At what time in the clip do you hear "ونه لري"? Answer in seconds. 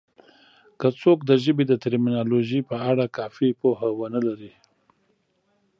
3.99-4.53